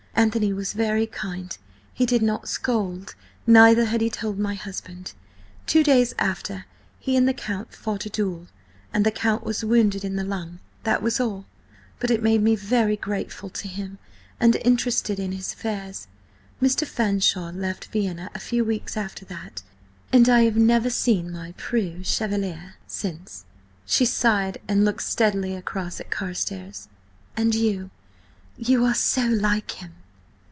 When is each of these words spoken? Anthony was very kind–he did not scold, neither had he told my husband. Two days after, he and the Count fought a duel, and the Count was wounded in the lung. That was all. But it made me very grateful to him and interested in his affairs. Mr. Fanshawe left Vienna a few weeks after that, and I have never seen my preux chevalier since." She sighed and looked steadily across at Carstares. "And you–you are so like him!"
Anthony 0.13 0.53
was 0.53 0.73
very 0.73 1.07
kind–he 1.07 2.05
did 2.05 2.21
not 2.21 2.47
scold, 2.47 3.15
neither 3.47 3.85
had 3.85 4.01
he 4.01 4.09
told 4.09 4.37
my 4.37 4.53
husband. 4.53 5.13
Two 5.65 5.83
days 5.83 6.13
after, 6.19 6.65
he 6.99 7.15
and 7.17 7.27
the 7.27 7.33
Count 7.33 7.73
fought 7.73 8.05
a 8.05 8.09
duel, 8.09 8.45
and 8.93 9.03
the 9.03 9.09
Count 9.09 9.43
was 9.43 9.63
wounded 9.63 10.05
in 10.05 10.17
the 10.17 10.23
lung. 10.23 10.59
That 10.83 11.01
was 11.01 11.19
all. 11.19 11.47
But 11.97 12.11
it 12.11 12.21
made 12.21 12.43
me 12.43 12.55
very 12.55 12.95
grateful 12.97 13.49
to 13.49 13.67
him 13.67 13.97
and 14.39 14.55
interested 14.57 15.19
in 15.19 15.31
his 15.31 15.53
affairs. 15.53 16.07
Mr. 16.61 16.85
Fanshawe 16.85 17.51
left 17.51 17.85
Vienna 17.85 18.29
a 18.35 18.39
few 18.39 18.63
weeks 18.63 18.95
after 18.95 19.25
that, 19.25 19.63
and 20.13 20.29
I 20.29 20.41
have 20.41 20.57
never 20.57 20.91
seen 20.91 21.31
my 21.31 21.53
preux 21.53 22.03
chevalier 22.03 22.75
since." 22.85 23.45
She 23.87 24.05
sighed 24.05 24.59
and 24.67 24.85
looked 24.85 25.01
steadily 25.01 25.55
across 25.55 25.99
at 25.99 26.11
Carstares. 26.11 26.89
"And 27.35 27.55
you–you 27.55 28.85
are 28.85 28.93
so 28.93 29.25
like 29.25 29.71
him!" 29.81 29.93